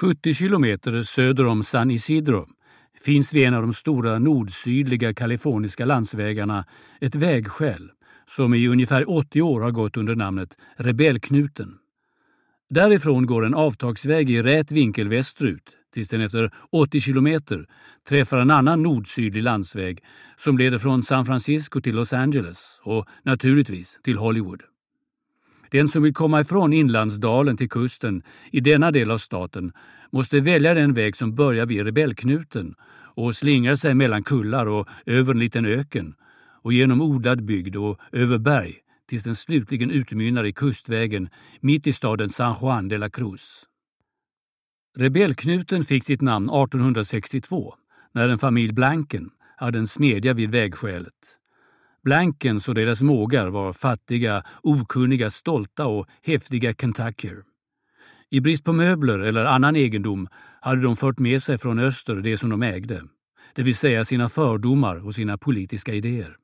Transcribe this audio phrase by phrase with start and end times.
[0.00, 2.48] 70 kilometer söder om San Isidro
[3.04, 6.64] finns vid en av de stora nordsydliga kaliforniska landsvägarna
[7.00, 7.90] ett vägskäl
[8.26, 11.78] som i ungefär 80 år har gått under namnet Rebellknuten.
[12.70, 17.66] Därifrån går en avtagsväg i rät vinkel västerut tills den efter 80 kilometer
[18.08, 19.98] träffar en annan nordsydlig landsväg
[20.36, 24.62] som leder från San Francisco till Los Angeles och naturligtvis till Hollywood.
[25.70, 29.72] Den som vill komma ifrån inlandsdalen till kusten i denna del av staten
[30.12, 32.74] måste välja den väg som börjar vid Rebellknuten
[33.14, 36.14] och slingrar sig mellan kullar och över en liten öken
[36.62, 38.74] och genom odlad bygd och över berg
[39.08, 41.28] tills den slutligen utmynnar i kustvägen
[41.60, 43.64] mitt i staden San Juan de la Cruz.
[44.96, 47.74] Rebellknuten fick sitt namn 1862
[48.12, 51.39] när en familj Blanken hade en smedja vid vägskälet.
[52.04, 57.42] Blankens och deras mågar var fattiga, okunniga, stolta och häftiga kentuckier.
[58.30, 60.28] I brist på möbler eller annan egendom
[60.60, 63.02] hade de fört med sig från öster det som de ägde,
[63.54, 66.36] det vill säga sina fördomar och sina politiska idéer.